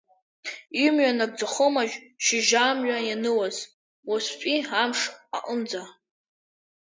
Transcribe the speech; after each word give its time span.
Имҩа 0.85 1.11
нагӡахомашь 1.17 1.95
шьыжь 2.23 2.53
амҩа 2.67 2.97
ианылаз, 3.07 3.57
уаҵәтәи 4.09 4.57
амш 4.81 5.01
аҟынӡа… 5.37 5.83